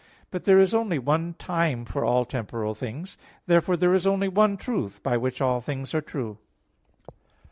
But 0.31 0.45
there 0.45 0.57
is 0.59 0.73
only 0.73 0.97
one 0.97 1.35
time 1.35 1.85
for 1.85 2.03
all 2.03 2.25
temporal 2.25 2.73
things. 2.73 3.19
Therefore 3.45 3.77
there 3.77 3.93
is 3.93 4.07
only 4.07 4.27
one 4.29 4.57
truth, 4.57 5.03
by 5.03 5.15
which 5.15 5.41
all 5.41 5.61
things 5.61 5.93
are 5.93 6.01
true. 6.01 6.39